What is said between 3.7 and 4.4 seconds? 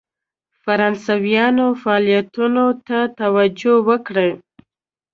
وکړي.